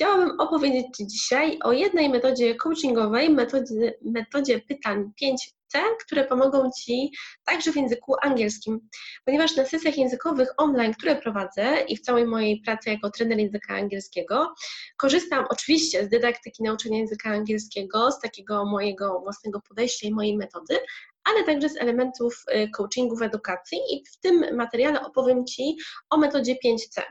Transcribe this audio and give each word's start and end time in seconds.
Chciałabym 0.00 0.40
opowiedzieć 0.40 0.86
Ci 0.96 1.06
dzisiaj 1.06 1.58
o 1.64 1.72
jednej 1.72 2.08
metodzie 2.08 2.54
coachingowej, 2.54 3.30
metodzie, 3.30 3.94
metodzie 4.02 4.58
pytań 4.58 5.12
5C, 5.22 5.80
które 6.00 6.24
pomogą 6.24 6.70
Ci 6.80 7.12
także 7.44 7.72
w 7.72 7.76
języku 7.76 8.14
angielskim. 8.22 8.88
Ponieważ 9.24 9.56
na 9.56 9.64
sesjach 9.64 9.98
językowych 9.98 10.48
online, 10.56 10.94
które 10.94 11.16
prowadzę 11.16 11.80
i 11.88 11.96
w 11.96 12.00
całej 12.00 12.26
mojej 12.26 12.60
pracy 12.60 12.90
jako 12.90 13.10
trener 13.10 13.38
języka 13.38 13.74
angielskiego, 13.74 14.54
korzystam 14.96 15.44
oczywiście 15.50 16.04
z 16.04 16.08
dydaktyki 16.08 16.62
nauczania 16.62 16.98
języka 16.98 17.30
angielskiego, 17.30 18.12
z 18.12 18.20
takiego 18.20 18.64
mojego 18.64 19.20
własnego 19.20 19.60
podejścia 19.68 20.08
i 20.08 20.12
mojej 20.12 20.36
metody, 20.36 20.78
ale 21.24 21.44
także 21.44 21.68
z 21.68 21.76
elementów 21.76 22.44
y, 22.54 22.70
coachingu 22.70 23.16
w 23.16 23.22
edukacji 23.22 23.78
i 23.92 24.04
w 24.12 24.20
tym 24.20 24.56
materiale 24.56 25.02
opowiem 25.06 25.46
Ci 25.46 25.76
o 26.10 26.16
metodzie 26.16 26.56
5C. 26.66 27.02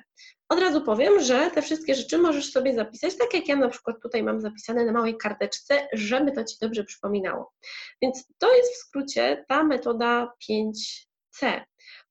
Od 0.49 0.59
razu 0.59 0.81
powiem, 0.81 1.19
że 1.19 1.51
te 1.51 1.61
wszystkie 1.61 1.95
rzeczy 1.95 2.17
możesz 2.17 2.51
sobie 2.51 2.75
zapisać, 2.75 3.17
tak 3.17 3.33
jak 3.33 3.47
ja 3.47 3.55
na 3.55 3.69
przykład 3.69 4.01
tutaj 4.01 4.23
mam 4.23 4.41
zapisane 4.41 4.85
na 4.85 4.91
małej 4.91 5.17
karteczce, 5.17 5.87
żeby 5.93 6.31
to 6.31 6.43
Ci 6.43 6.55
dobrze 6.61 6.83
przypominało. 6.83 7.53
Więc 8.01 8.27
to 8.37 8.55
jest 8.55 8.73
w 8.73 8.77
skrócie 8.77 9.45
ta 9.47 9.63
metoda 9.63 10.33
5C. 10.49 11.61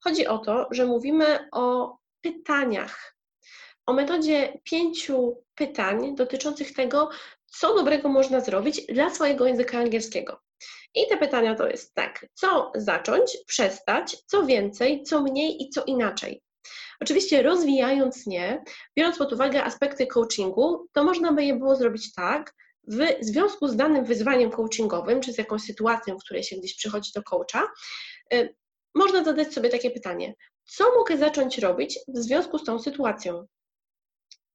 Chodzi 0.05 0.27
o 0.27 0.39
to, 0.39 0.69
że 0.71 0.87
mówimy 0.87 1.49
o 1.53 1.97
pytaniach, 2.21 3.17
o 3.87 3.93
metodzie 3.93 4.61
pięciu 4.65 5.45
pytań 5.55 6.15
dotyczących 6.15 6.75
tego, 6.75 7.11
co 7.47 7.75
dobrego 7.75 8.09
można 8.09 8.41
zrobić 8.41 8.87
dla 8.87 9.11
swojego 9.11 9.47
języka 9.47 9.79
angielskiego. 9.79 10.41
I 10.95 11.09
te 11.09 11.17
pytania 11.17 11.55
to 11.55 11.69
jest 11.69 11.95
tak, 11.95 12.27
co 12.35 12.73
zacząć, 12.75 13.39
przestać, 13.47 14.17
co 14.27 14.47
więcej, 14.47 15.03
co 15.03 15.23
mniej 15.23 15.63
i 15.63 15.71
co 15.71 15.85
inaczej. 15.85 16.43
Oczywiście 17.01 17.43
rozwijając 17.43 18.27
nie, 18.27 18.63
biorąc 18.97 19.19
pod 19.19 19.33
uwagę 19.33 19.65
aspekty 19.65 20.07
coachingu, 20.07 20.87
to 20.93 21.05
można 21.05 21.33
by 21.33 21.45
je 21.45 21.55
było 21.55 21.77
zrobić 21.77 22.13
tak, 22.13 22.55
w 22.89 23.01
związku 23.21 23.69
z 23.69 23.77
danym 23.77 24.05
wyzwaniem 24.05 24.51
coachingowym, 24.51 25.21
czy 25.21 25.33
z 25.33 25.39
jakąś 25.39 25.63
sytuacją, 25.63 26.19
w 26.19 26.25
której 26.25 26.43
się 26.43 26.57
gdzieś 26.57 26.77
przychodzi 26.77 27.11
do 27.15 27.23
coacha, 27.23 27.69
y, 28.35 28.55
można 28.95 29.25
zadać 29.25 29.55
sobie 29.55 29.69
takie 29.69 29.91
pytanie: 29.91 30.35
co 30.65 30.95
mogę 30.95 31.17
zacząć 31.17 31.59
robić 31.59 31.99
w 32.09 32.19
związku 32.19 32.59
z 32.59 32.65
tą 32.65 32.79
sytuacją? 32.79 33.47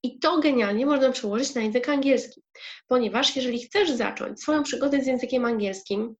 I 0.03 0.19
to 0.19 0.39
genialnie 0.39 0.85
można 0.85 1.11
przełożyć 1.11 1.55
na 1.55 1.61
język 1.61 1.89
angielski, 1.89 2.41
ponieważ 2.87 3.35
jeżeli 3.35 3.59
chcesz 3.59 3.91
zacząć 3.91 4.41
swoją 4.41 4.63
przygodę 4.63 5.01
z 5.01 5.07
językiem 5.07 5.45
angielskim, 5.45 6.15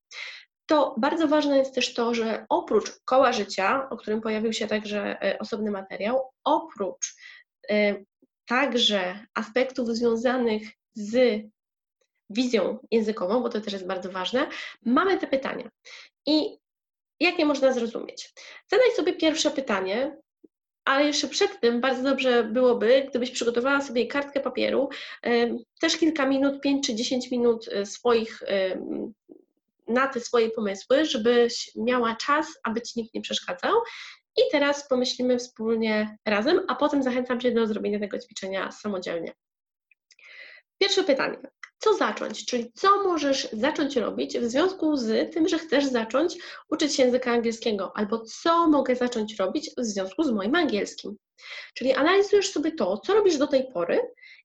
to 0.65 0.95
bardzo 0.97 1.27
ważne 1.27 1.57
jest 1.57 1.75
też 1.75 1.93
to, 1.93 2.13
że 2.13 2.45
oprócz 2.49 2.91
koła 3.05 3.33
życia, 3.33 3.89
o 3.89 3.97
którym 3.97 4.21
pojawił 4.21 4.53
się 4.53 4.67
także 4.67 5.21
e, 5.21 5.39
osobny 5.39 5.71
materiał, 5.71 6.31
oprócz 6.43 7.15
e, 7.69 7.95
także 8.45 9.25
aspektów 9.33 9.87
związanych 9.87 10.63
z 10.93 11.41
wizją 12.29 12.79
językową, 12.91 13.41
bo 13.41 13.49
to 13.49 13.61
też 13.61 13.73
jest 13.73 13.87
bardzo 13.87 14.11
ważne, 14.11 14.47
mamy 14.85 15.17
te 15.17 15.27
pytania. 15.27 15.69
I 16.25 16.57
jak 17.19 17.39
je 17.39 17.45
można 17.45 17.73
zrozumieć? 17.73 18.33
Zadaj 18.71 18.91
sobie 18.91 19.13
pierwsze 19.13 19.51
pytanie, 19.51 20.17
ale 20.85 21.05
jeszcze 21.05 21.27
przed 21.27 21.59
tym 21.59 21.81
bardzo 21.81 22.03
dobrze 22.03 22.43
byłoby, 22.43 23.05
gdybyś 23.09 23.31
przygotowała 23.31 23.81
sobie 23.81 24.07
kartkę 24.07 24.39
papieru, 24.39 24.89
e, 25.25 25.57
też 25.81 25.97
kilka 25.97 26.25
minut, 26.25 26.61
5 26.61 26.85
czy 26.87 26.95
10 26.95 27.31
minut 27.31 27.69
swoich 27.85 28.43
na 29.93 30.07
te 30.07 30.19
swoje 30.19 30.49
pomysły, 30.49 31.05
żebyś 31.05 31.71
miała 31.75 32.15
czas, 32.15 32.47
aby 32.63 32.81
Ci 32.81 32.99
nikt 32.99 33.13
nie 33.13 33.21
przeszkadzał. 33.21 33.73
I 34.37 34.41
teraz 34.51 34.87
pomyślimy 34.87 35.37
wspólnie 35.37 36.17
razem, 36.25 36.61
a 36.67 36.75
potem 36.75 37.03
zachęcam 37.03 37.39
Cię 37.39 37.51
do 37.51 37.67
zrobienia 37.67 37.99
tego 37.99 38.19
ćwiczenia 38.19 38.71
samodzielnie. 38.71 39.33
Pierwsze 40.81 41.03
pytanie. 41.03 41.37
Co 41.77 41.93
zacząć? 41.93 42.45
Czyli 42.45 42.71
co 42.75 43.03
możesz 43.03 43.49
zacząć 43.51 43.95
robić 43.95 44.39
w 44.39 44.43
związku 44.43 44.97
z 44.97 45.33
tym, 45.33 45.47
że 45.47 45.59
chcesz 45.59 45.85
zacząć 45.85 46.35
uczyć 46.69 46.95
się 46.95 47.03
języka 47.03 47.31
angielskiego, 47.31 47.91
albo 47.95 48.19
co 48.19 48.67
mogę 48.67 48.95
zacząć 48.95 49.35
robić 49.35 49.69
w 49.77 49.85
związku 49.85 50.23
z 50.23 50.31
moim 50.31 50.55
angielskim. 50.55 51.17
Czyli 51.73 51.93
analizujesz 51.93 52.51
sobie 52.51 52.71
to, 52.71 52.97
co 52.97 53.13
robisz 53.13 53.37
do 53.37 53.47
tej 53.47 53.67
pory 53.73 54.01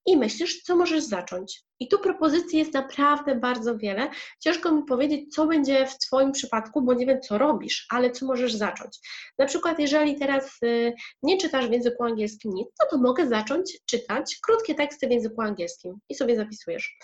i 0.07 0.17
myślisz, 0.17 0.63
co 0.63 0.77
możesz 0.77 1.05
zacząć. 1.05 1.63
I 1.81 1.89
tu 1.89 1.99
propozycji 1.99 2.59
jest 2.59 2.75
naprawdę 2.75 3.35
bardzo 3.35 3.77
wiele. 3.77 4.11
Ciężko 4.41 4.73
mi 4.73 4.83
powiedzieć, 4.85 5.35
co 5.35 5.47
będzie 5.47 5.87
w 5.87 5.99
Twoim 5.99 6.33
przypadku, 6.33 6.83
bo 6.83 6.95
nie 6.95 7.07
wiem, 7.07 7.21
co 7.21 7.39
robisz, 7.39 7.87
ale 7.91 8.11
co 8.11 8.27
możesz 8.27 8.55
zacząć. 8.55 8.99
Na 9.39 9.47
przykład, 9.47 9.79
jeżeli 9.79 10.19
teraz 10.19 10.57
y, 10.65 10.95
nie 11.23 11.39
czytasz 11.39 11.69
w 11.69 11.73
języku 11.73 12.05
angielskim 12.05 12.55
nic, 12.55 12.69
no 12.83 12.89
to 12.91 12.99
mogę 12.99 13.27
zacząć 13.27 13.79
czytać 13.87 14.39
krótkie 14.43 14.75
teksty 14.75 15.09
w 15.09 15.11
języku 15.11 15.43
angielskim 15.43 15.99
i 16.09 16.15
sobie 16.15 16.37
zapisujesz. 16.37 16.99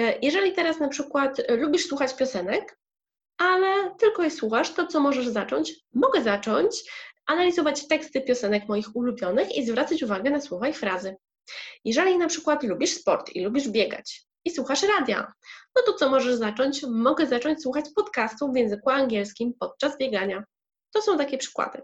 Y, 0.00 0.02
jeżeli 0.22 0.52
teraz 0.52 0.80
na 0.80 0.88
przykład 0.88 1.40
lubisz 1.48 1.86
słuchać 1.86 2.16
piosenek, 2.16 2.78
ale 3.38 3.94
tylko 3.98 4.22
je 4.22 4.30
słuchasz, 4.30 4.70
to 4.70 4.86
co 4.86 5.00
możesz 5.00 5.28
zacząć? 5.28 5.72
Mogę 5.94 6.22
zacząć 6.22 6.82
analizować 7.28 7.88
teksty 7.88 8.20
piosenek 8.20 8.68
moich 8.68 8.96
ulubionych 8.96 9.56
i 9.56 9.66
zwracać 9.66 10.02
uwagę 10.02 10.30
na 10.30 10.40
słowa 10.40 10.68
i 10.68 10.72
frazy. 10.72 11.16
Jeżeli 11.84 12.18
na 12.18 12.26
przykład 12.26 12.62
lubisz 12.62 12.94
sport 12.94 13.30
i 13.30 13.44
lubisz 13.44 13.68
biegać 13.68 14.26
i 14.44 14.50
słuchasz 14.50 14.82
radia, 14.82 15.32
no 15.76 15.82
to 15.86 15.92
co 15.92 16.08
możesz 16.08 16.34
zacząć? 16.34 16.82
Mogę 16.82 17.26
zacząć 17.26 17.62
słuchać 17.62 17.84
podcastów 17.96 18.52
w 18.52 18.56
języku 18.56 18.90
angielskim 18.90 19.54
podczas 19.60 19.98
biegania. 19.98 20.44
To 20.92 21.02
są 21.02 21.18
takie 21.18 21.38
przykłady. 21.38 21.82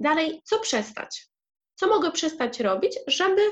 Dalej, 0.00 0.42
co 0.44 0.58
przestać? 0.58 1.26
Co 1.74 1.86
mogę 1.86 2.10
przestać 2.10 2.60
robić, 2.60 2.98
żeby 3.06 3.42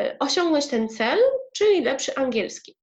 e, 0.00 0.16
osiągnąć 0.18 0.66
ten 0.66 0.88
cel, 0.88 1.18
czyli 1.56 1.84
lepszy 1.84 2.14
angielski? 2.14 2.76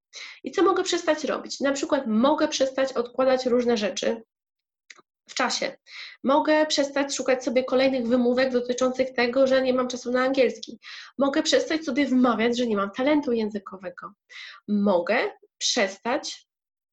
I 0.44 0.52
co 0.52 0.64
mogę 0.64 0.84
przestać 0.84 1.24
robić? 1.24 1.60
Na 1.60 1.72
przykład 1.72 2.04
mogę 2.08 2.48
przestać 2.48 2.94
odkładać 2.94 3.46
różne 3.46 3.78
rzeczy, 3.78 4.22
w 5.30 5.34
czasie. 5.34 5.78
Mogę 6.24 6.66
przestać 6.66 7.16
szukać 7.16 7.44
sobie 7.44 7.64
kolejnych 7.64 8.08
wymówek 8.08 8.52
dotyczących 8.52 9.14
tego, 9.14 9.48
że 9.48 9.62
nie 9.62 9.74
mam 9.74 9.88
czasu 9.88 10.12
na 10.12 10.24
angielski. 10.24 10.80
Mogę 11.18 11.44
przestać 11.44 11.86
sobie 11.86 12.06
wmawiać, 12.06 12.58
że 12.58 12.68
nie 12.68 12.76
mam 12.76 12.92
talentu 12.92 13.34
językowego. 13.34 14.14
Mogę 14.68 15.18
przestać 15.58 16.47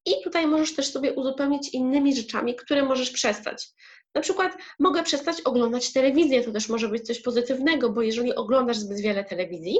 i 0.06 0.22
tutaj 0.24 0.46
możesz 0.46 0.74
też 0.74 0.92
sobie 0.92 1.12
uzupełnić 1.12 1.74
innymi 1.74 2.16
rzeczami, 2.16 2.56
które 2.56 2.82
możesz 2.82 3.10
przestać. 3.10 3.68
Na 4.14 4.20
przykład 4.20 4.52
mogę 4.78 5.02
przestać 5.02 5.40
oglądać 5.40 5.92
telewizję, 5.92 6.42
to 6.42 6.52
też 6.52 6.68
może 6.68 6.88
być 6.88 7.06
coś 7.06 7.20
pozytywnego, 7.20 7.90
bo 7.90 8.02
jeżeli 8.02 8.34
oglądasz 8.34 8.76
zbyt 8.76 9.00
wiele 9.00 9.24
telewizji, 9.24 9.78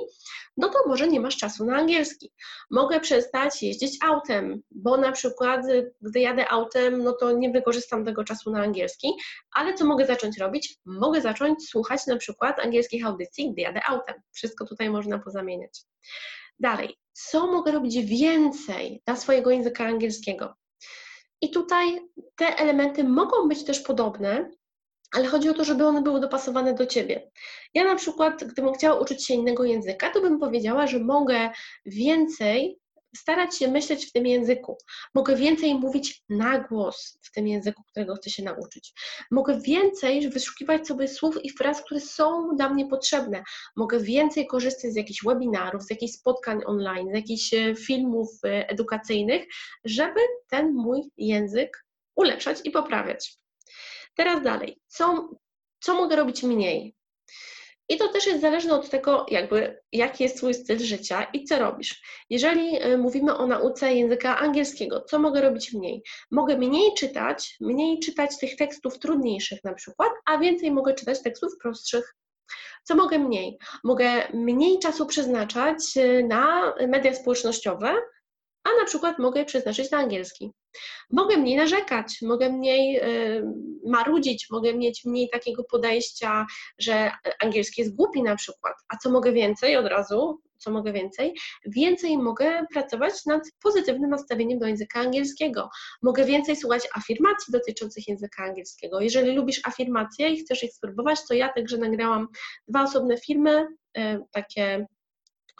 no 0.56 0.68
to 0.68 0.78
może 0.86 1.08
nie 1.08 1.20
masz 1.20 1.36
czasu 1.36 1.64
na 1.64 1.76
angielski. 1.76 2.32
Mogę 2.70 3.00
przestać 3.00 3.62
jeździć 3.62 3.98
autem, 4.04 4.62
bo 4.70 4.96
na 4.96 5.12
przykład 5.12 5.60
gdy 6.00 6.20
jadę 6.20 6.48
autem, 6.48 7.02
no 7.02 7.12
to 7.12 7.32
nie 7.32 7.50
wykorzystam 7.50 8.04
tego 8.04 8.24
czasu 8.24 8.50
na 8.50 8.62
angielski, 8.62 9.08
ale 9.52 9.74
co 9.74 9.84
mogę 9.84 10.06
zacząć 10.06 10.38
robić? 10.38 10.76
Mogę 10.84 11.20
zacząć 11.20 11.68
słuchać 11.68 12.06
na 12.06 12.16
przykład 12.16 12.60
angielskich 12.60 13.06
audycji, 13.06 13.52
gdy 13.52 13.62
jadę 13.62 13.80
autem. 13.88 14.14
Wszystko 14.32 14.66
tutaj 14.66 14.90
można 14.90 15.18
pozamieniać. 15.18 15.80
Dalej, 16.60 16.96
co 17.14 17.46
mogę 17.46 17.72
robić 17.72 17.98
więcej 17.98 19.02
dla 19.06 19.16
swojego 19.16 19.50
języka 19.50 19.84
angielskiego? 19.84 20.54
I 21.40 21.50
tutaj 21.50 22.00
te 22.36 22.46
elementy 22.56 23.04
mogą 23.04 23.48
być 23.48 23.64
też 23.64 23.80
podobne, 23.80 24.50
ale 25.14 25.26
chodzi 25.26 25.48
o 25.48 25.54
to, 25.54 25.64
żeby 25.64 25.86
one 25.86 26.02
były 26.02 26.20
dopasowane 26.20 26.74
do 26.74 26.86
ciebie. 26.86 27.30
Ja 27.74 27.84
na 27.84 27.96
przykład, 27.96 28.44
gdybym 28.44 28.74
chciała 28.74 29.00
uczyć 29.00 29.26
się 29.26 29.34
innego 29.34 29.64
języka, 29.64 30.10
to 30.10 30.20
bym 30.20 30.38
powiedziała, 30.38 30.86
że 30.86 30.98
mogę 30.98 31.50
więcej 31.86 32.78
starać 33.16 33.56
się 33.58 33.68
myśleć 33.68 34.06
w 34.06 34.12
tym 34.12 34.26
języku. 34.26 34.78
Mogę 35.14 35.36
więcej 35.36 35.74
mówić 35.74 36.22
na 36.28 36.58
głos 36.58 37.18
w 37.22 37.32
tym 37.32 37.48
języku, 37.48 37.82
którego 37.90 38.14
chcę 38.14 38.30
się 38.30 38.42
nauczyć. 38.42 38.92
Mogę 39.30 39.60
więcej 39.60 40.30
wyszukiwać 40.30 40.86
sobie 40.86 41.08
słów 41.08 41.44
i 41.44 41.50
fraz, 41.50 41.82
które 41.82 42.00
są 42.00 42.56
dla 42.56 42.68
mnie 42.68 42.86
potrzebne. 42.86 43.42
Mogę 43.76 44.00
więcej 44.00 44.46
korzystać 44.46 44.92
z 44.92 44.96
jakichś 44.96 45.24
webinarów, 45.24 45.82
z 45.82 45.90
jakichś 45.90 46.12
spotkań 46.12 46.60
online, 46.66 47.08
z 47.10 47.14
jakichś 47.14 47.54
e, 47.54 47.74
filmów 47.74 48.28
e, 48.44 48.68
edukacyjnych, 48.68 49.44
żeby 49.84 50.20
ten 50.48 50.72
mój 50.74 51.02
język 51.16 51.84
ulepszać 52.16 52.58
i 52.64 52.70
poprawiać. 52.70 53.38
Teraz 54.14 54.42
dalej. 54.42 54.80
Co, 54.86 55.28
co 55.80 55.94
mogę 55.94 56.16
robić 56.16 56.42
mniej? 56.42 56.94
I 57.88 57.96
to 57.96 58.08
też 58.08 58.26
jest 58.26 58.40
zależne 58.40 58.74
od 58.74 58.90
tego, 58.90 59.26
jakby, 59.28 59.80
jaki 59.92 60.24
jest 60.24 60.36
Twój 60.36 60.54
styl 60.54 60.78
życia 60.78 61.22
i 61.22 61.44
co 61.44 61.58
robisz. 61.58 62.02
Jeżeli 62.30 62.76
e, 62.76 62.96
mówimy 62.96 63.36
o 63.36 63.46
nauce 63.46 63.94
języka 63.94 64.38
angielskiego, 64.38 65.00
co 65.00 65.18
mogę 65.18 65.40
robić 65.40 65.72
mniej? 65.72 66.02
Mogę 66.30 66.56
mniej 66.56 66.94
czytać, 66.94 67.56
mniej 67.60 68.00
czytać 68.00 68.38
tych 68.38 68.56
tekstów 68.56 68.98
trudniejszych 68.98 69.64
na 69.64 69.74
przykład, 69.74 70.12
a 70.26 70.38
więcej 70.38 70.70
mogę 70.70 70.94
czytać 70.94 71.22
tekstów 71.22 71.52
prostszych. 71.62 72.14
Co 72.84 72.94
mogę 72.94 73.18
mniej? 73.18 73.58
Mogę 73.84 74.28
mniej 74.34 74.78
czasu 74.78 75.06
przeznaczać 75.06 75.96
e, 75.96 76.22
na 76.22 76.74
media 76.88 77.14
społecznościowe, 77.14 77.94
a 78.64 78.80
na 78.80 78.84
przykład 78.84 79.18
mogę 79.18 79.44
przeznaczyć 79.44 79.90
na 79.90 79.98
angielski. 79.98 80.52
Mogę 81.10 81.36
mniej 81.36 81.56
narzekać, 81.56 82.18
mogę 82.22 82.50
mniej 82.50 82.96
y, 82.96 83.44
marudzić, 83.86 84.46
mogę 84.50 84.74
mieć 84.74 85.04
mniej 85.04 85.28
takiego 85.32 85.64
podejścia, 85.64 86.46
że 86.78 87.10
angielski 87.40 87.80
jest 87.80 87.96
głupi 87.96 88.22
na 88.22 88.36
przykład. 88.36 88.74
A 88.88 88.96
co 88.96 89.10
mogę 89.10 89.32
więcej 89.32 89.76
od 89.76 89.86
razu? 89.86 90.40
Co 90.58 90.70
mogę 90.70 90.92
więcej? 90.92 91.34
Więcej 91.66 92.18
mogę 92.18 92.66
pracować 92.72 93.26
nad 93.26 93.42
pozytywnym 93.62 94.10
nastawieniem 94.10 94.58
do 94.58 94.66
języka 94.66 95.00
angielskiego. 95.00 95.68
Mogę 96.02 96.24
więcej 96.24 96.56
słuchać 96.56 96.88
afirmacji 96.94 97.52
dotyczących 97.52 98.08
języka 98.08 98.44
angielskiego. 98.44 99.00
Jeżeli 99.00 99.32
lubisz 99.32 99.60
afirmacje 99.64 100.28
i 100.28 100.40
chcesz 100.40 100.62
ich 100.62 100.72
spróbować, 100.72 101.18
to 101.28 101.34
ja 101.34 101.52
także 101.52 101.78
nagrałam 101.78 102.28
dwa 102.68 102.82
osobne 102.82 103.18
filmy, 103.18 103.66
y, 103.98 104.20
takie 104.32 104.86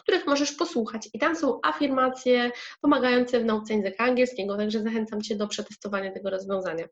których 0.05 0.27
możesz 0.27 0.51
posłuchać. 0.51 1.09
I 1.13 1.19
tam 1.19 1.35
są 1.35 1.59
afirmacje 1.63 2.51
pomagające 2.81 3.39
w 3.39 3.45
nauce 3.45 3.73
języka 3.73 4.03
angielskiego, 4.03 4.57
także 4.57 4.81
zachęcam 4.81 5.21
Cię 5.21 5.35
do 5.35 5.47
przetestowania 5.47 6.11
tego 6.11 6.29
rozwiązania. 6.29 6.85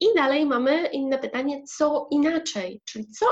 I 0.00 0.06
dalej 0.16 0.46
mamy 0.46 0.86
inne 0.86 1.18
pytanie, 1.18 1.62
co 1.64 2.08
inaczej, 2.10 2.82
czyli 2.84 3.06
co 3.06 3.26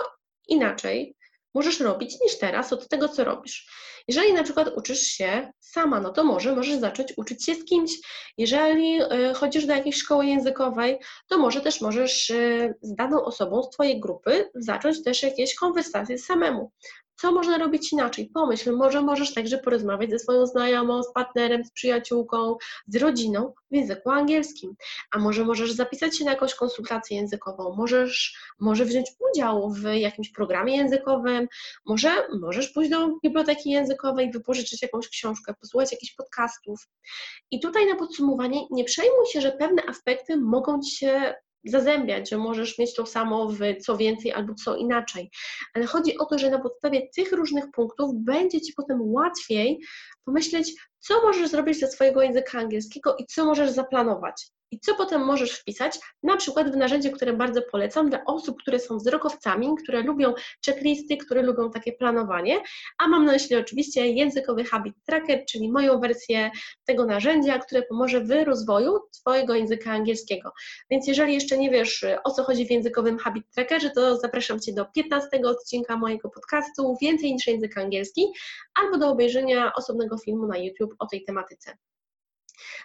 inaczej 0.49 1.17
możesz 1.55 1.81
robić 1.81 2.21
niż 2.21 2.39
teraz 2.39 2.73
od 2.73 2.89
tego, 2.89 3.09
co 3.09 3.25
robisz. 3.25 3.67
Jeżeli 4.09 4.33
na 4.33 4.43
przykład 4.43 4.69
uczysz 4.77 5.01
się 5.01 5.53
sama, 5.61 6.01
no 6.01 6.11
to 6.11 6.25
może 6.25 6.57
możesz 6.57 6.81
zacząć 6.81 7.13
uczyć 7.17 7.45
się 7.45 7.55
z 7.55 7.65
kimś. 7.65 7.93
Jeżeli 8.39 9.03
y, 9.03 9.35
chodzisz 9.35 9.67
do 9.67 9.75
jakiejś 9.75 9.97
szkoły 9.97 10.27
językowej, 10.27 10.99
to 11.29 11.39
może 11.39 11.61
też 11.61 11.81
możesz 11.81 12.31
y, 12.31 12.75
z 12.83 12.95
daną 12.95 13.25
osobą 13.25 13.63
z 13.63 13.71
Twojej 13.71 14.01
grupy 14.01 14.51
zacząć 14.55 15.05
też 15.05 15.23
jakieś 15.23 15.55
konwersacje 15.55 16.19
samemu. 16.19 16.73
Co 17.21 17.33
można 17.33 17.59
robić 17.59 17.93
inaczej? 17.93 18.31
Pomyśl, 18.35 18.73
może 18.73 19.03
możesz 19.03 19.35
także 19.35 19.59
porozmawiać 19.59 20.11
ze 20.11 20.19
swoją 20.19 20.47
znajomą, 20.47 21.03
z 21.03 21.13
partnerem, 21.13 21.65
z 21.65 21.73
przyjaciółką, 21.73 22.57
z 22.89 22.97
rodziną 22.97 23.53
w 23.71 23.75
języku 23.75 24.11
angielskim. 24.11 24.75
A 25.13 25.19
może 25.19 25.45
możesz 25.45 25.73
zapisać 25.73 26.19
się 26.19 26.25
na 26.25 26.31
jakąś 26.31 26.55
konsultację 26.55 27.17
językową, 27.17 27.75
możesz 27.77 28.37
może 28.61 28.85
wziąć 28.85 29.11
udział 29.31 29.71
w 29.71 29.83
jakimś 29.95 30.33
programie 30.33 30.77
językowym, 30.77 31.49
może 31.87 32.11
możesz 32.41 32.69
pójść 32.69 32.91
do 32.91 33.09
biblioteki 33.23 33.71
językowej, 33.71 34.31
wypożyczyć 34.31 34.83
jakąś 34.83 35.09
książkę, 35.09 35.55
posłuchać 35.61 35.93
jakichś 35.93 36.15
podcastów. 36.15 36.89
I 37.51 37.61
tutaj 37.61 37.87
na 37.87 37.97
podsumowanie 37.97 38.61
nie 38.71 38.85
przejmuj 38.85 39.27
się, 39.27 39.41
że 39.41 39.53
pewne 39.53 39.83
aspekty 39.89 40.37
mogą 40.37 40.81
Ci 40.81 40.97
się 40.97 41.35
zazębiać, 41.65 42.31
że 42.31 42.39
możesz 42.39 42.79
mieć 42.79 42.95
to 42.95 43.07
samo 43.07 43.49
w 43.49 43.59
co 43.81 43.97
więcej 43.97 44.33
albo 44.33 44.55
co 44.55 44.77
inaczej. 44.77 45.31
Ale 45.75 45.87
chodzi 45.87 46.19
o 46.19 46.25
to, 46.25 46.39
że 46.39 46.51
na 46.51 46.59
podstawie 46.59 47.09
tych 47.17 47.33
różnych 47.33 47.71
punktów 47.71 48.15
będzie 48.15 48.61
Ci 48.61 48.73
potem 48.73 48.99
łatwiej 49.03 49.81
pomyśleć, 50.25 50.73
co 50.99 51.23
możesz 51.23 51.51
zrobić 51.51 51.79
dla 51.79 51.89
swojego 51.89 52.23
języka 52.23 52.59
angielskiego 52.59 53.17
i 53.17 53.27
co 53.27 53.45
możesz 53.45 53.71
zaplanować. 53.71 54.51
I 54.71 54.81
co 54.81 54.95
potem 54.95 55.25
możesz 55.25 55.53
wpisać? 55.53 55.99
Na 56.23 56.37
przykład 56.37 56.73
w 56.73 56.77
narzędzie, 56.77 57.11
które 57.11 57.33
bardzo 57.33 57.63
polecam 57.63 58.11
dla 58.11 58.25
osób, 58.25 58.63
które 58.63 58.79
są 58.79 58.99
wzrokowcami, 58.99 59.69
które 59.83 60.03
lubią 60.03 60.35
checklisty, 60.67 61.17
które 61.17 61.43
lubią 61.43 61.71
takie 61.71 61.93
planowanie, 61.93 62.61
a 62.99 63.09
mam 63.09 63.25
na 63.25 63.33
myśli 63.33 63.57
oczywiście 63.57 64.09
językowy 64.09 64.65
Habit 64.65 64.95
Tracker, 65.07 65.45
czyli 65.49 65.73
moją 65.73 66.01
wersję 66.01 66.51
tego 66.85 67.07
narzędzia, 67.07 67.59
które 67.59 67.83
pomoże 67.83 68.21
w 68.21 68.31
rozwoju 68.45 68.99
Twojego 69.13 69.55
języka 69.55 69.91
angielskiego. 69.91 70.53
Więc 70.91 71.09
jeżeli 71.09 71.35
jeszcze 71.35 71.59
nie 71.59 71.71
wiesz, 71.71 72.05
o 72.25 72.31
co 72.31 72.45
chodzi 72.45 72.67
w 72.67 72.71
językowym 72.71 73.19
Habit 73.19 73.51
Trackerze, 73.55 73.91
to 73.91 74.17
zapraszam 74.17 74.61
Cię 74.61 74.73
do 74.73 74.85
15 74.85 75.29
odcinka 75.45 75.97
mojego 75.97 76.31
podcastu 76.31 76.97
Więcej 77.03 77.33
niż 77.33 77.47
język 77.47 77.79
angielski, 77.79 78.27
albo 78.75 78.99
do 78.99 79.09
obejrzenia 79.09 79.73
osobnego 79.75 80.19
filmu 80.19 80.47
na 80.47 80.59
YouTube 80.59 80.95
o 80.99 81.07
tej 81.07 81.25
tematyce. 81.25 81.77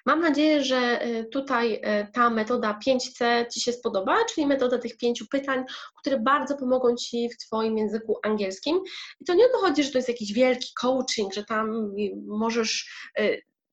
Mam 0.05 0.19
nadzieję, 0.19 0.63
że 0.63 1.05
y, 1.05 1.25
tutaj 1.25 1.73
y, 1.73 1.81
ta 2.13 2.29
metoda 2.29 2.79
5C 2.87 3.47
Ci 3.53 3.61
się 3.61 3.73
spodoba, 3.73 4.17
czyli 4.33 4.47
metoda 4.47 4.77
tych 4.77 4.97
pięciu 4.97 5.25
pytań, 5.27 5.63
które 5.99 6.19
bardzo 6.19 6.57
pomogą 6.57 6.95
Ci 6.95 7.29
w 7.29 7.37
Twoim 7.37 7.77
języku 7.77 8.17
angielskim. 8.23 8.79
I 9.21 9.25
to 9.25 9.33
nie 9.33 9.45
o 9.45 9.49
to 9.49 9.57
chodzi, 9.57 9.83
że 9.83 9.91
to 9.91 9.97
jest 9.97 10.09
jakiś 10.09 10.33
wielki 10.33 10.69
coaching, 10.81 11.33
że 11.33 11.43
tam 11.43 11.95
y, 11.99 12.11
możesz 12.27 12.89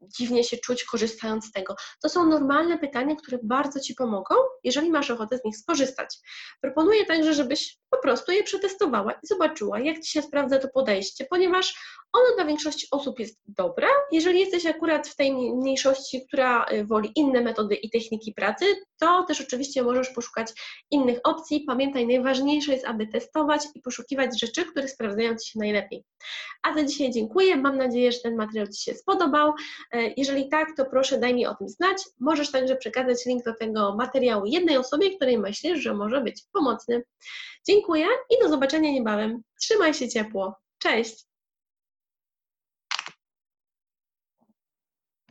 dziwnie 0.09 0.45
się 0.45 0.57
czuć 0.57 0.85
korzystając 0.85 1.45
z 1.45 1.53
tego. 1.53 1.77
To 2.03 2.09
są 2.09 2.27
normalne 2.27 2.79
pytania, 2.79 3.17
które 3.17 3.39
bardzo 3.43 3.81
Ci 3.81 3.95
pomogą, 3.95 4.35
jeżeli 4.65 4.91
masz 4.91 5.11
ochotę 5.11 5.39
z 5.39 5.45
nich 5.45 5.57
skorzystać. 5.57 6.19
Proponuję 6.61 7.07
także, 7.07 7.35
żebyś 7.35 7.79
po 7.91 7.99
prostu 7.99 8.33
je 8.33 8.43
przetestowała 8.43 9.13
i 9.13 9.27
zobaczyła, 9.27 9.81
jak 9.81 10.01
Ci 10.01 10.11
się 10.11 10.23
sprawdza 10.23 10.59
to 10.59 10.69
podejście, 10.69 11.27
ponieważ 11.31 11.75
ono 12.13 12.35
dla 12.37 12.45
większości 12.45 12.87
osób 12.91 13.21
jest 13.21 13.41
dobre. 13.47 13.87
Jeżeli 14.13 14.41
jesteś 14.41 14.67
akurat 14.67 15.09
w 15.09 15.17
tej 15.17 15.33
mniejszości, 15.35 16.27
która 16.27 16.67
y, 16.73 16.85
woli 16.85 17.13
inne 17.17 17.41
metody 17.41 17.75
i 17.75 17.91
techniki 17.91 18.33
pracy, 18.33 18.65
to 18.99 19.25
też 19.29 19.41
oczywiście 19.41 19.83
możesz 19.83 20.11
poszukać 20.11 20.53
innych 20.91 21.19
opcji. 21.25 21.65
Pamiętaj, 21.67 22.07
najważniejsze 22.07 22.73
jest, 22.73 22.85
aby 22.85 23.07
testować 23.07 23.63
i 23.75 23.81
poszukiwać 23.81 24.41
rzeczy, 24.41 24.65
które 24.65 24.89
sprawdzają 24.89 25.37
Ci 25.37 25.51
się 25.51 25.59
najlepiej. 25.59 26.05
A 26.63 26.75
za 26.75 26.85
dzisiaj 26.85 27.11
dziękuję. 27.11 27.57
Mam 27.57 27.77
nadzieję, 27.77 28.13
że 28.13 28.19
ten 28.19 28.37
materiał 28.37 28.67
Ci 28.67 28.83
się 28.83 28.95
spodobał. 28.95 29.53
E, 29.93 30.13
jeżeli 30.17 30.49
tak, 30.49 30.69
to 30.77 30.85
proszę 30.85 31.19
daj 31.19 31.35
mi 31.35 31.47
o 31.47 31.55
tym 31.55 31.69
znać. 31.69 31.97
Możesz 32.21 32.51
także 32.51 32.77
przekazać 32.77 33.27
link 33.27 33.45
do 33.45 33.55
tego 33.55 33.97
materiału 33.97 34.47
jednej 34.47 34.77
osobie, 34.77 35.17
której 35.17 35.39
myślisz, 35.39 35.79
że 35.79 35.95
może 35.95 36.21
być 36.21 36.43
pomocny. 36.53 37.03
Dziękuję 37.67 38.07
i 38.31 38.43
do 38.43 38.49
zobaczenia 38.49 38.93
niebawem. 38.93 39.43
Trzymaj 39.61 39.95
się 39.95 40.09
ciepło. 40.09 40.55
Cześć! 40.79 41.32